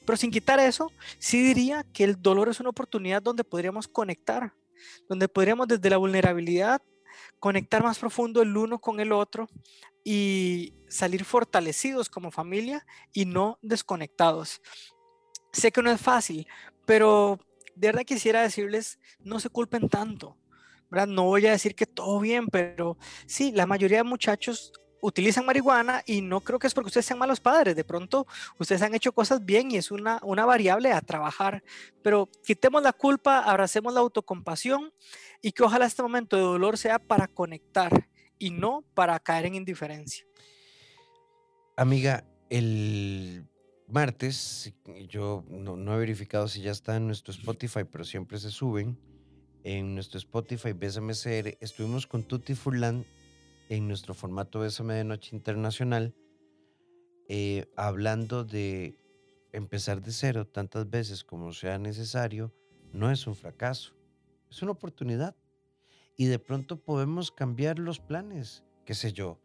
[0.07, 4.55] pero sin quitar eso, sí diría que el dolor es una oportunidad donde podríamos conectar,
[5.11, 6.81] donde podríamos desde la vulnerabilidad
[7.39, 9.47] conectar más profundo el uno con el otro
[10.03, 14.63] y salir fortalecidos como familia y no desconectados.
[15.53, 16.47] Sé que no es fácil,
[16.87, 17.39] pero
[17.77, 20.37] de verdad quisiera decirles, no se culpen tanto.
[20.91, 21.07] ¿verdad?
[21.07, 26.03] No voy a decir que todo bien, pero sí, la mayoría de muchachos utilizan marihuana
[26.07, 27.77] y no creo que es porque ustedes sean malos padres.
[27.77, 28.27] De pronto
[28.59, 31.63] ustedes han hecho cosas bien y es una, una variable a trabajar.
[32.03, 34.93] Pero quitemos la culpa, abracemos la autocompasión
[35.43, 38.09] y que ojalá este momento de dolor sea para conectar
[38.39, 40.25] y no para caer en indiferencia.
[41.77, 43.47] Amiga, el
[43.89, 44.73] martes,
[45.09, 48.99] yo no, he verificado si ya está en nuestro Spotify, pero siempre se suben.
[49.65, 51.13] En nuestro Spotify, Bésame
[51.61, 53.05] estuvimos con Tutti Furlan
[53.69, 56.15] en nuestro formato Bésame de Noche Internacional,
[57.29, 58.97] eh, hablando de
[59.53, 62.55] empezar de cero tantas veces como sea necesario,
[62.93, 63.95] no es un fracaso,
[64.51, 65.35] es una oportunidad.
[66.17, 69.39] Y de pronto podemos cambiar los planes, qué sé yo.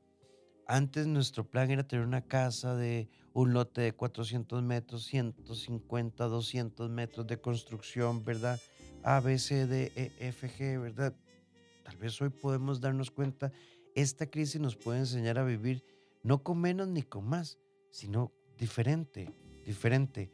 [0.71, 6.89] Antes nuestro plan era tener una casa de un lote de 400 metros, 150, 200
[6.89, 8.57] metros de construcción, ¿verdad?
[9.03, 11.13] A, B, C, D, E, F, G, ¿verdad?
[11.83, 13.51] tal vez hoy podemos darnos cuenta,
[13.95, 15.83] esta crisis nos puede enseñar a vivir
[16.23, 19.29] no con menos ni con más, sino diferente,
[19.65, 20.31] diferente.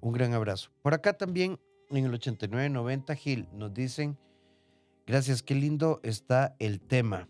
[0.00, 0.72] Un gran abrazo.
[0.82, 4.18] Por acá también en el 8990 Gil nos dicen,
[5.06, 7.28] gracias, qué lindo está el tema.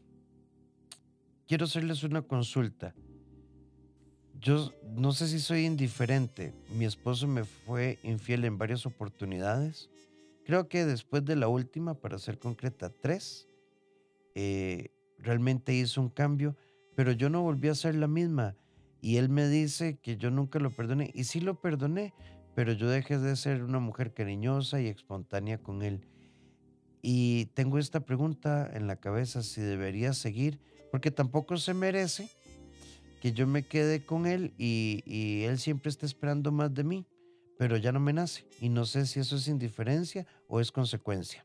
[1.46, 2.94] Quiero hacerles una consulta.
[4.40, 6.54] Yo no sé si soy indiferente.
[6.76, 9.90] Mi esposo me fue infiel en varias oportunidades.
[10.44, 13.48] Creo que después de la última, para ser concreta, tres,
[14.34, 16.56] eh, realmente hizo un cambio,
[16.94, 18.56] pero yo no volví a ser la misma.
[19.00, 21.10] Y él me dice que yo nunca lo perdoné.
[21.14, 22.14] Y sí lo perdoné,
[22.54, 26.06] pero yo dejé de ser una mujer cariñosa y espontánea con él.
[27.02, 30.58] Y tengo esta pregunta en la cabeza si debería seguir,
[30.94, 32.30] porque tampoco se merece
[33.20, 37.04] que yo me quede con él y, él siempre está esperando más de mí,
[37.58, 38.46] pero ya no me nace.
[38.60, 41.44] Y no sé si eso es indiferencia o es consecuencia.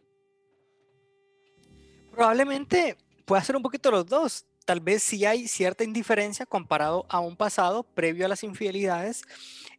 [2.12, 4.46] Probablemente pueda ser un poquito los dos.
[4.66, 9.24] Tal vez sí hay cierta indiferencia comparado a un pasado previo a las infidelidades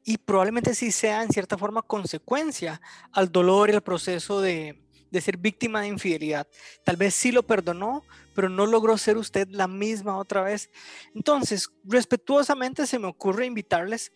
[0.04, 2.80] y probablemente sí sea en cierta forma consecuencia
[3.12, 6.46] al dolor y al proceso de, de ser víctima de infidelidad.
[6.84, 10.70] Tal vez sí lo perdonó, pero no logró ser usted la misma otra vez.
[11.14, 14.12] Entonces, respetuosamente se me ocurre invitarles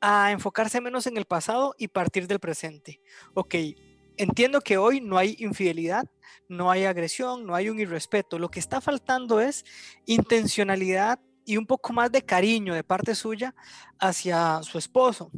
[0.00, 3.00] a enfocarse menos en el pasado y partir del presente.
[3.34, 3.54] Ok,
[4.16, 6.08] entiendo que hoy no hay infidelidad,
[6.48, 8.38] no hay agresión, no hay un irrespeto.
[8.38, 9.64] Lo que está faltando es
[10.06, 13.54] intencionalidad y un poco más de cariño de parte suya
[13.98, 15.30] hacia su esposo.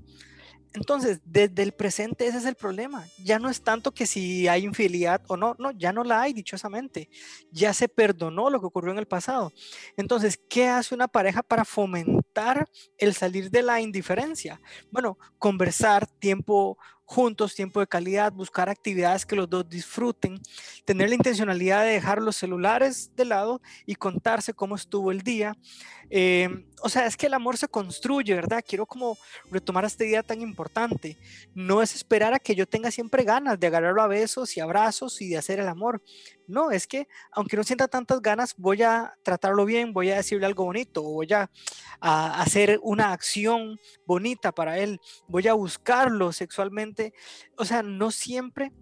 [0.73, 3.05] Entonces, desde el presente ese es el problema.
[3.25, 6.33] Ya no es tanto que si hay infidelidad o no, no, ya no la hay
[6.33, 7.09] dichosamente.
[7.51, 9.53] Ya se perdonó lo que ocurrió en el pasado.
[9.97, 14.61] Entonces, ¿qué hace una pareja para fomentar el salir de la indiferencia?
[14.91, 16.79] Bueno, conversar, tiempo
[17.11, 20.41] juntos, tiempo de calidad, buscar actividades que los dos disfruten,
[20.85, 25.57] tener la intencionalidad de dejar los celulares de lado y contarse cómo estuvo el día.
[26.09, 28.63] Em, o sea, es que el amor se construye, ¿verdad?
[28.67, 29.19] Quiero como
[29.51, 31.19] retomar esta idea tan importante.
[31.53, 35.21] No es esperar a que yo tenga siempre ganas de agarrarlo a besos y abrazos
[35.21, 36.03] y de hacer el amor.
[36.47, 40.47] No, es que aunque no sienta tantas ganas, voy a tratarlo bien, voy a decirle
[40.47, 41.49] algo bonito, voy a
[42.41, 47.00] hacer una acción bonita para él, voy a buscarlo sexualmente.
[47.57, 48.73] O sea, no siempre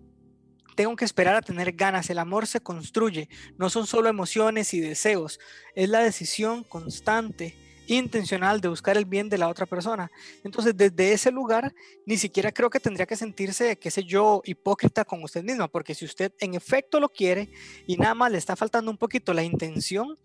[0.77, 2.09] tengo que esperar a tener ganas.
[2.11, 5.41] El amor se construye, no son solo emociones y deseos,
[5.75, 7.57] es la decisión constante
[7.89, 10.11] intencional de buscar el bien de la otra persona.
[10.45, 11.75] Entonces, desde ese lugar,
[12.07, 15.95] ni siquiera creo que tendría que sentirse, qué sé yo, hipócrita con usted misma, porque
[15.95, 17.51] si usted en efecto lo quiere
[17.87, 20.19] y nada más le está faltando un poquito la intención,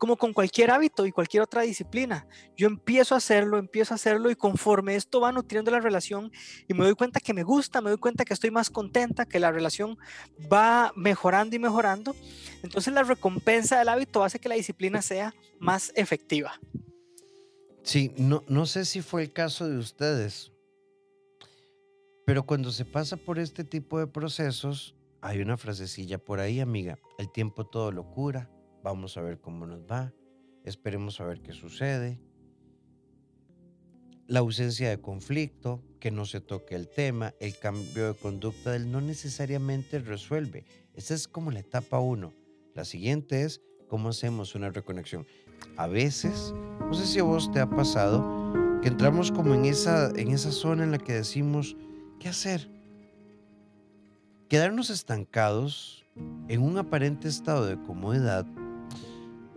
[0.00, 4.30] como con cualquier hábito y cualquier otra disciplina, yo empiezo a hacerlo, empiezo a hacerlo
[4.30, 6.32] y conforme esto va nutriendo la relación
[6.66, 9.38] y me doy cuenta que me gusta, me doy cuenta que estoy más contenta, que
[9.38, 9.98] la relación
[10.50, 12.16] va mejorando y mejorando,
[12.62, 16.58] entonces la recompensa del hábito hace que la disciplina sea más efectiva.
[17.82, 20.52] Sí, no, no sé si fue el caso de ustedes,
[22.26, 26.98] pero cuando se pasa por este tipo de procesos, hay una frasecilla por ahí, amiga,
[27.18, 28.50] el tiempo todo lo cura,
[28.82, 30.12] vamos a ver cómo nos va,
[30.64, 32.20] esperemos a ver qué sucede.
[34.26, 38.92] La ausencia de conflicto, que no se toque el tema, el cambio de conducta del
[38.92, 40.64] no necesariamente resuelve.
[40.94, 42.32] Esa es como la etapa uno.
[42.74, 45.26] La siguiente es cómo hacemos una reconexión.
[45.76, 48.24] A veces, no sé si a vos te ha pasado,
[48.82, 51.76] que entramos como en esa, en esa zona en la que decimos,
[52.18, 52.70] ¿qué hacer?
[54.48, 56.04] Quedarnos estancados
[56.48, 58.46] en un aparente estado de comodidad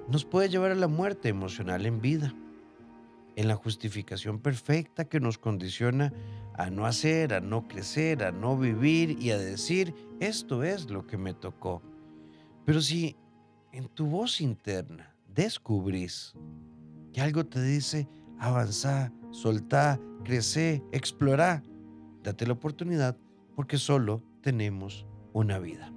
[0.07, 2.33] nos puede llevar a la muerte emocional en vida,
[3.35, 6.13] en la justificación perfecta que nos condiciona
[6.55, 11.07] a no hacer, a no crecer, a no vivir y a decir, esto es lo
[11.07, 11.81] que me tocó.
[12.65, 13.15] Pero si
[13.71, 16.33] en tu voz interna descubrís
[17.11, 18.07] que algo te dice
[18.39, 21.63] avanzá, soltá, crecé, explorá,
[22.23, 23.17] date la oportunidad
[23.55, 25.91] porque solo tenemos una vida.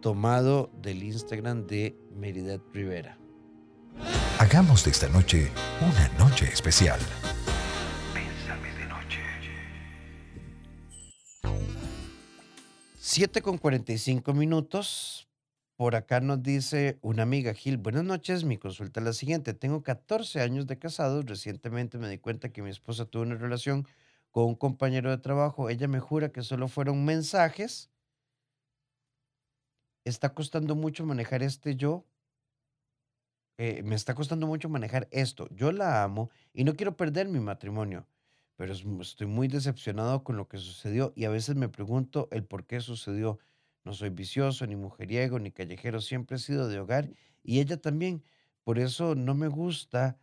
[0.00, 3.18] Tomado del Instagram de Meridet Rivera.
[4.38, 5.50] Hagamos de esta noche
[5.82, 6.98] una noche especial.
[8.14, 9.20] Pésame de noche.
[12.98, 15.29] 7 con 45 minutos.
[15.80, 19.54] Por acá nos dice una amiga, Gil, buenas noches, mi consulta es la siguiente.
[19.54, 23.86] Tengo 14 años de casado, recientemente me di cuenta que mi esposa tuvo una relación
[24.30, 25.70] con un compañero de trabajo.
[25.70, 27.90] Ella me jura que solo fueron mensajes.
[30.04, 32.04] Está costando mucho manejar este yo.
[33.56, 35.48] Eh, me está costando mucho manejar esto.
[35.48, 38.06] Yo la amo y no quiero perder mi matrimonio,
[38.56, 42.66] pero estoy muy decepcionado con lo que sucedió y a veces me pregunto el por
[42.66, 43.38] qué sucedió.
[43.84, 46.00] No soy vicioso, ni mujeriego, ni callejero.
[46.00, 47.10] Siempre he sido de hogar
[47.42, 48.24] y ella también.
[48.64, 50.18] Por eso no me gusta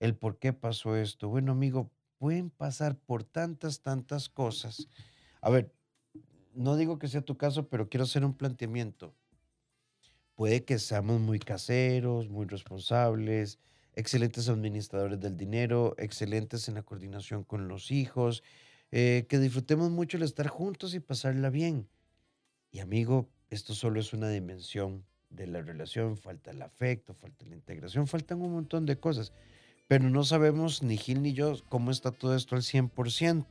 [0.00, 1.28] el por qué pasó esto.
[1.28, 4.88] Bueno, amigo, pueden pasar por tantas, tantas cosas.
[5.40, 5.74] A ver,
[6.54, 9.14] no digo que sea tu caso, pero quiero hacer un planteamiento.
[10.34, 13.58] Puede que seamos muy caseros, muy responsables,
[13.94, 18.42] excelentes administradores del dinero, excelentes en la coordinación con los hijos,
[18.90, 21.88] eh, que disfrutemos mucho el estar juntos y pasarla bien.
[22.72, 27.54] Y amigo, esto solo es una dimensión de la relación, falta el afecto, falta la
[27.54, 29.32] integración, faltan un montón de cosas,
[29.88, 33.44] pero no sabemos ni Gil ni yo cómo está todo esto al 100%.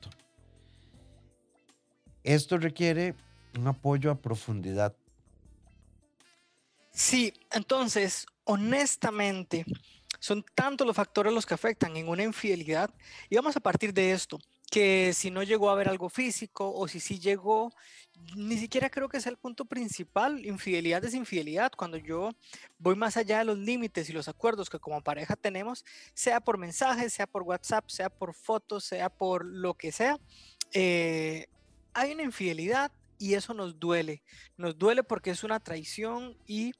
[2.24, 3.14] Esto requiere
[3.58, 4.96] un apoyo a profundidad.
[6.92, 9.66] Sí, entonces, honestamente,
[10.20, 12.92] son tantos los factores los que afectan en una infidelidad
[13.30, 14.40] y vamos a partir de esto
[14.72, 17.74] que si no llegó a haber algo físico o si sí llegó,
[18.38, 20.46] ni siquiera creo que sea el punto principal.
[20.46, 21.74] Infidelidad es infidelidad.
[21.76, 22.32] Cuando yo
[22.80, 26.58] voy más allá de los límites y los acuerdos que como pareja tenemos, sea por
[26.58, 30.18] mensajes, sea por WhatsApp, sea por fotos, sea por lo que sea,
[30.72, 31.48] eh,
[31.94, 34.24] hay una infidelidad y eso nos duele.
[34.56, 36.72] Nos duele porque es una traición y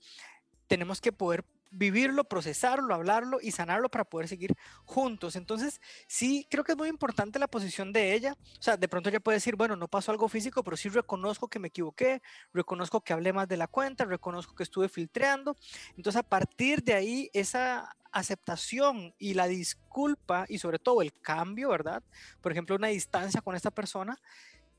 [0.68, 4.56] tenemos que poder vivirlo, procesarlo, hablarlo y sanarlo para poder seguir
[4.86, 5.36] juntos.
[5.36, 8.36] Entonces, sí, creo que es muy importante la posición de ella.
[8.60, 11.48] O sea, de pronto ella puede decir, bueno, no pasó algo físico, pero sí reconozco
[11.48, 12.22] que me equivoqué,
[12.54, 15.56] reconozco que hablé más de la cuenta, reconozco que estuve filtreando.
[15.96, 21.70] Entonces, a partir de ahí, esa aceptación y la disculpa y sobre todo el cambio,
[21.70, 22.04] ¿verdad?
[22.42, 24.20] Por ejemplo, una distancia con esta persona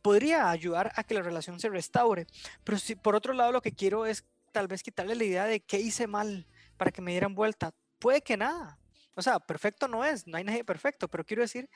[0.03, 2.27] podría ayudar a que la relación se restaure.
[2.65, 5.61] Pero si por otro lado lo que quiero es tal vez quitarle la idea de
[5.61, 6.47] qué hice mal,
[6.83, 7.73] para que me dieran vuelta?
[8.01, 8.77] Puede que nada.
[9.15, 11.71] O sea, perfecto no es, no hay nadie perfecto, pero quiero decir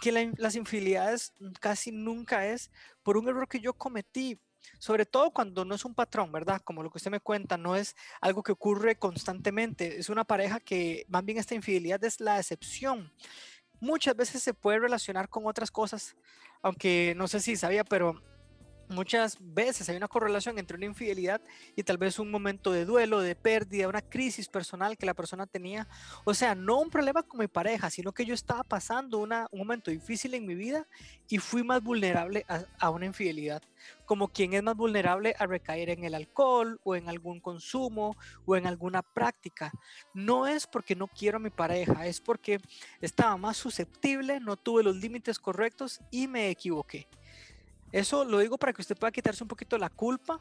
[0.00, 2.70] que las infidelidades casi nunca es
[3.02, 4.40] por un error que yo cometí,
[4.78, 6.62] sobre todo cuando no es un patrón, ¿verdad?
[6.64, 10.58] Como lo que usted me cuenta, no es algo que ocurre constantemente, es una pareja
[10.58, 13.12] que más bien esta infidelidad es la excepción.
[13.78, 16.16] Muchas veces se puede relacionar con otras cosas,
[16.62, 18.22] aunque no sé si sabía, pero
[18.88, 21.40] Muchas veces hay una correlación entre una infidelidad
[21.74, 25.44] y tal vez un momento de duelo, de pérdida, una crisis personal que la persona
[25.46, 25.88] tenía.
[26.24, 29.90] O sea, no un problema con mi pareja, sino que yo estaba pasando un momento
[29.90, 30.86] difícil en mi vida
[31.28, 33.60] y fui más vulnerable a, a, una infidelidad.
[34.04, 38.54] Como quien es más vulnerable a recaer en el alcohol o en algún consumo o
[38.54, 39.72] en alguna práctica.
[40.14, 42.60] No es porque no quiero a mi pareja, es porque
[43.00, 47.08] estaba más susceptible, no tuve los límites correctos y me equivoqué.
[47.96, 50.38] Eso lo digo para que usted pueda quitarse un poquito la culpa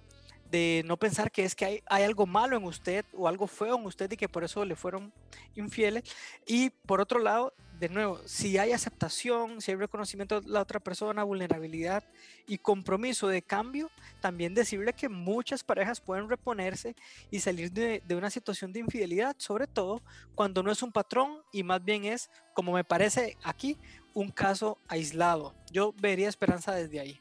[0.51, 3.77] de no pensar que es que hay, hay, algo malo en usted o algo feo
[3.77, 5.13] en usted y que por eso le fueron
[5.55, 6.03] infieles.
[6.45, 10.81] Y por otro lado, de nuevo, si hay aceptación, si hay reconocimiento de la otra
[10.81, 12.03] persona, vulnerabilidad
[12.45, 13.89] y compromiso de cambio,
[14.19, 16.93] también decirle que muchas parejas pueden reponerse
[17.31, 20.01] y salir de, de una situación de infidelidad, sobre todo
[20.35, 23.77] cuando no es un patrón y más bien es, como me parece aquí,
[24.13, 25.55] un caso aislado.
[25.71, 27.17] Yo vería esperanza desde ahí.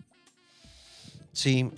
[1.34, 1.70] Sí,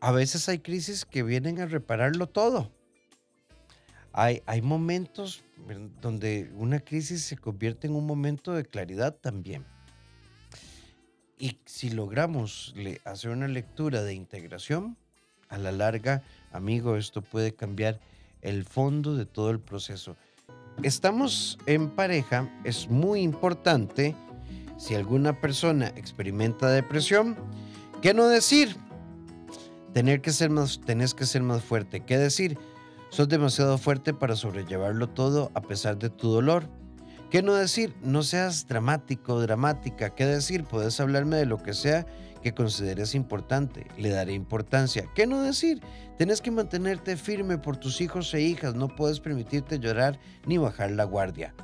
[0.00, 2.70] a veces hay crisis que vienen a repararlo todo.
[4.12, 5.42] Hay, hay momentos
[6.00, 9.64] donde una crisis se convierte en un momento de claridad también.
[11.38, 14.96] Y si logramos hacer una lectura de integración,
[15.50, 18.00] a la larga, amigo, esto puede cambiar
[18.40, 20.16] el fondo de todo el proceso.
[20.82, 24.14] Estamos en pareja, es muy importante,
[24.78, 27.36] si alguna persona experimenta depresión,
[28.02, 28.76] ¿Qué no decir?
[29.92, 32.00] Tener que ser más, tenés que ser más fuerte.
[32.00, 32.56] ¿Qué decir?
[33.10, 36.70] Sos demasiado fuerte para sobrellevarlo todo a pesar de tu dolor.
[37.30, 37.94] ¿Qué no decir?
[38.02, 40.14] No seas dramático, dramática.
[40.14, 40.64] ¿Qué decir?
[40.64, 42.06] Puedes hablarme de lo que sea
[42.42, 43.86] que consideres importante.
[43.98, 45.04] Le daré importancia.
[45.14, 45.82] ¿Qué no decir?
[46.16, 48.74] Tienes que mantenerte firme por tus hijos e hijas.
[48.74, 51.54] No puedes permitirte llorar ni bajar la guardia.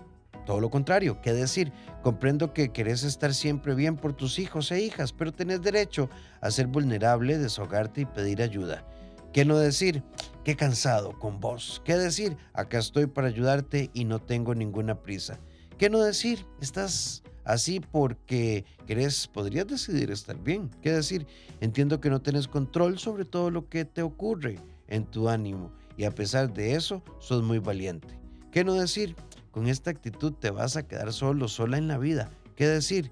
[0.47, 1.73] Todo lo contrario, ¿qué decir?
[2.03, 6.09] Comprendo que querés estar siempre bien por tus hijos e hijas, pero tenés derecho
[6.41, 8.87] a ser vulnerable, desahogarte y pedir ayuda.
[9.33, 10.05] ¿Qué no decir?
[10.45, 11.83] Qué cansado con vos.
[11.85, 12.37] ¿Qué decir?
[12.55, 15.41] Acá estoy para ayudarte y no tengo ninguna prisa.
[15.77, 16.47] ¿Qué no decir?
[16.61, 20.71] Estás así porque querés, podrías decidir estar bien.
[20.81, 21.27] ¿Qué decir?
[21.61, 26.05] Entiendo que no tienes control sobre todo lo que te ocurre en tu ánimo y
[26.05, 28.19] a pesar de eso, sos muy valiente.
[28.53, 29.17] ¿Qué no decir?
[29.57, 32.29] Con esta actitud te vas a quedar solo, sola en la vida.
[32.57, 33.11] ¿Qué decir?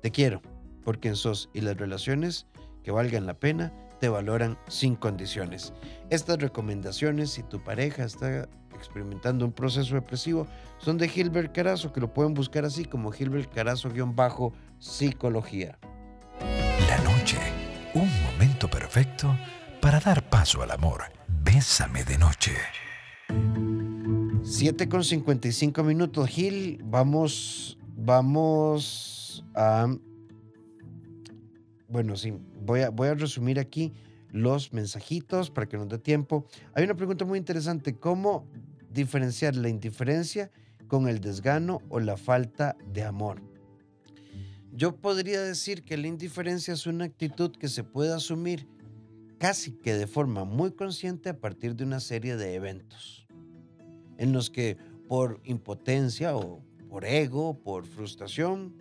[0.00, 0.40] Te quiero
[0.84, 2.46] por quien sos y las relaciones
[2.84, 5.72] que valgan la pena te valoran sin condiciones.
[6.08, 10.46] Estas recomendaciones, si tu pareja está experimentando un proceso depresivo,
[10.78, 15.80] son de Gilbert Carazo, que lo pueden buscar así como Gilbert Carazo-psicología.
[16.86, 17.38] La noche
[17.94, 19.36] Un momento perfecto
[19.80, 21.02] para dar paso al amor.
[21.26, 22.52] Bésame de noche.
[24.52, 26.78] 7 con 55 minutos, Gil.
[26.84, 29.96] Vamos, vamos a...
[31.88, 33.94] Bueno, sí, voy a, voy a resumir aquí
[34.30, 36.46] los mensajitos para que nos dé tiempo.
[36.74, 37.96] Hay una pregunta muy interesante.
[37.96, 38.46] ¿Cómo
[38.90, 40.50] diferenciar la indiferencia
[40.86, 43.40] con el desgano o la falta de amor?
[44.70, 48.68] Yo podría decir que la indiferencia es una actitud que se puede asumir
[49.38, 53.21] casi que de forma muy consciente a partir de una serie de eventos
[54.18, 54.76] en los que
[55.08, 58.74] por impotencia o por ego, por frustración,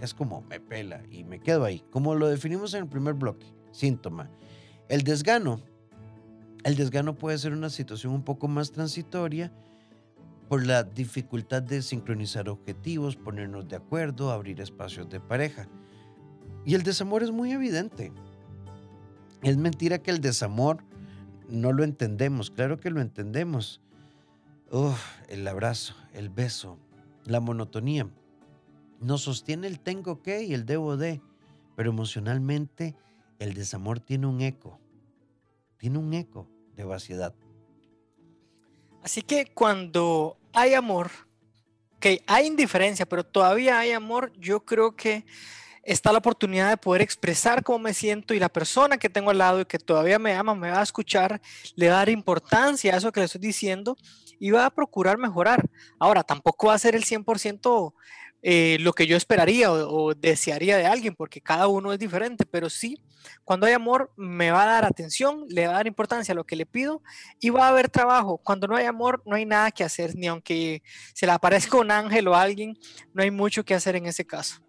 [0.00, 3.46] es como me pela y me quedo ahí, como lo definimos en el primer bloque,
[3.72, 4.30] síntoma.
[4.88, 5.60] El desgano,
[6.64, 9.52] el desgano puede ser una situación un poco más transitoria
[10.48, 15.68] por la dificultad de sincronizar objetivos, ponernos de acuerdo, abrir espacios de pareja.
[16.64, 18.12] Y el desamor es muy evidente.
[19.42, 20.84] Es mentira que el desamor
[21.48, 23.80] no lo entendemos, claro que lo entendemos.
[25.28, 26.78] El abrazo, el beso,
[27.24, 28.08] la monotonía.
[29.00, 31.20] Nos sostiene el tengo que y el debo de,
[31.76, 32.96] pero emocionalmente
[33.38, 34.80] el desamor tiene un eco,
[35.76, 37.34] tiene un eco de vaciedad.
[39.04, 41.10] Así que cuando hay amor,
[42.00, 45.24] que hay indiferencia, pero todavía hay amor, yo creo que
[45.84, 49.38] está la oportunidad de poder expresar cómo me siento y la persona que tengo al
[49.38, 51.40] lado y que todavía me ama, me va a escuchar,
[51.76, 53.96] le va a dar importancia a eso que le estoy diciendo
[54.38, 55.64] y va a procurar mejorar.
[55.98, 57.92] Ahora, tampoco va a ser el 100%
[58.46, 62.68] eh, lo que yo esperaría o, desearía de alguien, porque cada uno es diferente, pero
[62.68, 63.00] sí,
[63.42, 66.44] cuando hay amor, me va a dar atención, le va a dar importancia a lo
[66.44, 67.02] que le pido
[67.40, 68.36] y va a haber trabajo.
[68.36, 70.82] Cuando no hay amor, no hay nada que hacer, ni aunque
[71.14, 72.76] se le aparezca un ángel o alguien,
[73.14, 74.60] no hay mucho que hacer en ese caso.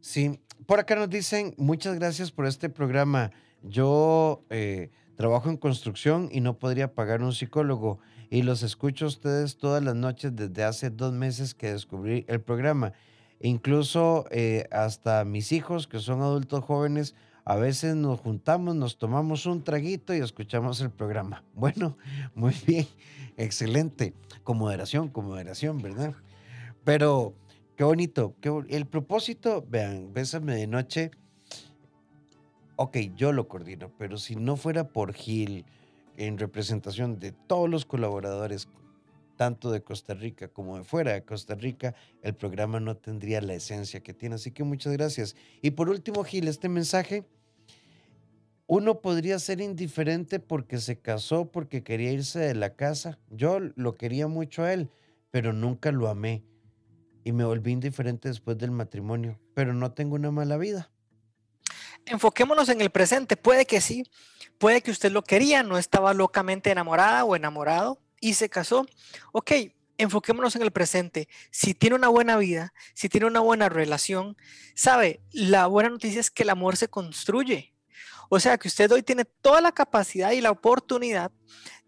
[0.00, 3.32] Sí, por acá nos dicen, muchas gracias por este programa.
[3.62, 7.98] Yo eh, trabajo en construcción y no podría pagar un psicólogo
[8.30, 12.40] y los escucho a ustedes todas las noches desde hace dos meses que descubrí el
[12.40, 12.92] programa.
[13.40, 17.14] Incluso eh, hasta mis hijos, que son adultos jóvenes,
[17.44, 21.44] a veces nos juntamos, nos tomamos un traguito y escuchamos el programa.
[21.54, 21.96] Bueno,
[22.34, 22.86] muy bien,
[23.36, 24.14] excelente.
[24.42, 26.14] Con moderación, con moderación, ¿verdad?
[26.84, 27.34] Pero
[27.76, 28.34] qué bonito.
[28.40, 31.10] Qué el propósito, vean, Bésame de noche.
[32.76, 35.64] Ok, yo lo coordino, pero si no fuera por Gil,
[36.16, 38.68] en representación de todos los colaboradores,
[39.36, 43.54] tanto de Costa Rica como de fuera de Costa Rica, el programa no tendría la
[43.54, 44.34] esencia que tiene.
[44.34, 45.36] Así que muchas gracias.
[45.62, 47.24] Y por último, Gil, este mensaje,
[48.66, 53.18] uno podría ser indiferente porque se casó, porque quería irse de la casa.
[53.30, 54.90] Yo lo quería mucho a él,
[55.30, 56.44] pero nunca lo amé.
[57.24, 60.90] Y me volví indiferente después del matrimonio, pero no tengo una mala vida.
[62.06, 64.04] Enfoquémonos en el presente, puede que sí,
[64.58, 68.86] Puede que usted lo quería, no estaba locamente enamorada o enamorado y se casó.
[69.32, 69.52] Ok,
[69.98, 71.28] enfoquémonos en el presente.
[71.50, 74.36] Si tiene una buena vida, si tiene una buena relación,
[74.74, 77.74] sabe, la buena noticia es que el amor se construye.
[78.30, 81.30] O sea que usted hoy tiene toda la capacidad y la oportunidad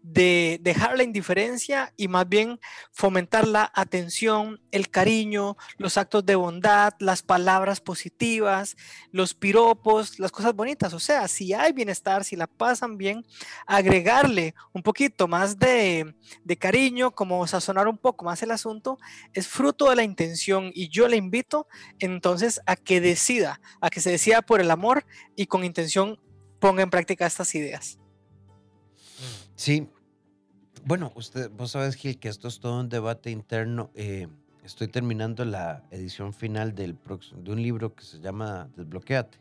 [0.01, 2.59] de dejar la indiferencia y más bien
[2.91, 8.77] fomentar la atención, el cariño, los actos de bondad, las palabras positivas,
[9.11, 10.93] los piropos, las cosas bonitas.
[10.93, 13.25] O sea, si hay bienestar, si la pasan bien,
[13.65, 16.15] agregarle un poquito más de,
[16.59, 18.97] cariño, como sazonar un poco más el asunto,
[19.33, 21.67] es fruto de la intención y yo le invito
[21.99, 26.19] entonces a que decida, a que se decida por el amor y con intención
[26.59, 27.99] ponga en práctica estas ideas.
[29.59, 29.89] Sí.
[30.85, 33.91] Bueno, usted, vos sabes, Gil, que esto es todo un debate interno.
[33.93, 34.29] Eh,
[34.63, 39.37] estoy terminando la edición final del de un libro que se llama Desbloqueate.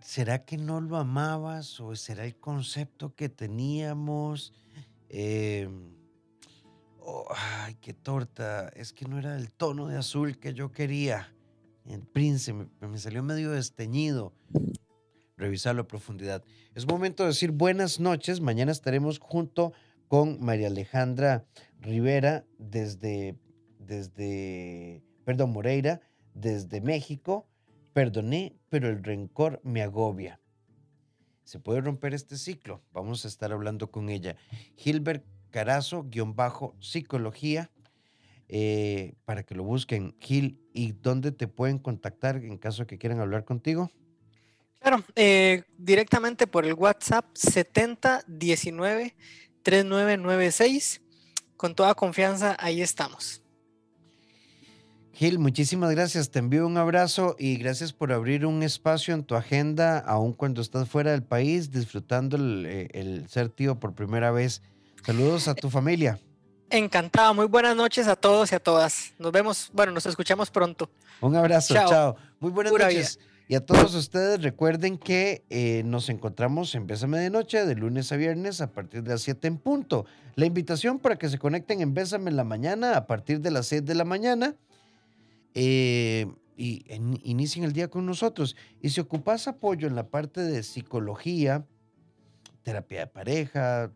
[0.00, 4.52] ¿Será que no lo amabas o será el concepto que teníamos?
[5.08, 5.92] Em,
[7.00, 8.68] oh, ay, qué torta.
[8.76, 11.34] Es que no era el tono de azul que yo quería.
[11.84, 14.32] El príncipe me salió medio desteñido
[15.40, 16.44] revisarlo a profundidad.
[16.74, 18.40] Es momento de decir buenas noches.
[18.40, 19.72] Mañana estaremos junto
[20.06, 21.46] con María Alejandra
[21.80, 23.36] Rivera desde,
[23.78, 26.00] desde, perdón, Moreira,
[26.34, 27.48] desde México.
[27.92, 30.40] Perdoné, pero el rencor me agobia.
[31.42, 32.84] Se puede romper este ciclo.
[32.92, 34.36] Vamos a estar hablando con ella.
[34.76, 37.72] Gilbert Carazo, guion bajo, psicología,
[38.46, 40.14] eh, para que lo busquen.
[40.20, 43.90] Gil, ¿y dónde te pueden contactar en caso que quieran hablar contigo?
[44.80, 49.14] Claro, eh, directamente por el WhatsApp 7019
[49.62, 51.02] 3996.
[51.56, 53.42] Con toda confianza, ahí estamos.
[55.12, 56.30] Gil, muchísimas gracias.
[56.30, 60.62] Te envío un abrazo y gracias por abrir un espacio en tu agenda, aun cuando
[60.62, 64.62] estás fuera del país, disfrutando el, eh, el ser tío por primera vez.
[65.04, 66.18] Saludos a tu familia.
[66.70, 69.12] Encantado, muy buenas noches a todos y a todas.
[69.18, 70.88] Nos vemos, bueno, nos escuchamos pronto.
[71.20, 72.16] Un abrazo, chao.
[72.38, 73.18] Muy buenas noches.
[73.50, 78.12] Y a todos ustedes recuerden que eh, nos encontramos en Bésame de Noche de lunes
[78.12, 80.06] a viernes a partir de las 7 en punto.
[80.36, 83.66] La invitación para que se conecten en Bésame en la mañana a partir de las
[83.66, 84.54] 6 de la mañana
[85.54, 86.84] eh, y
[87.24, 88.54] inicien el día con nosotros.
[88.80, 91.66] Y si ocupas apoyo en la parte de psicología,
[92.62, 93.90] terapia de pareja,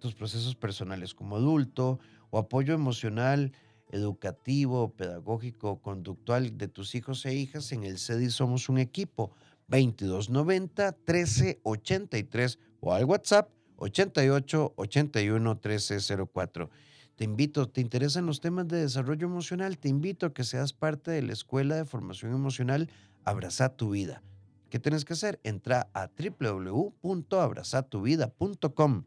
[0.00, 3.52] tus procesos personales como adulto o apoyo emocional,
[3.94, 9.32] educativo, pedagógico, conductual de tus hijos e hijas, en el CEDI somos un equipo.
[9.68, 16.70] 2290 1383 o al WhatsApp 88 81 1304.
[17.16, 19.78] Te invito, ¿te interesan los temas de desarrollo emocional?
[19.78, 22.90] Te invito a que seas parte de la Escuela de Formación Emocional
[23.24, 24.22] Abraza tu Vida.
[24.68, 25.38] ¿Qué tienes que hacer?
[25.44, 29.04] Entra a www.abrazatuvida.com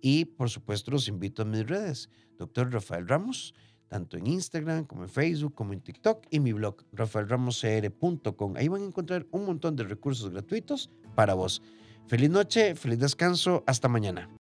[0.00, 2.08] y por supuesto los invito a mis redes,
[2.38, 3.52] doctor Rafael Ramos,
[3.92, 8.56] tanto en Instagram como en Facebook, como en TikTok y mi blog, rafaelramoscr.com.
[8.56, 11.60] Ahí van a encontrar un montón de recursos gratuitos para vos.
[12.06, 14.30] Feliz noche, feliz descanso, hasta mañana.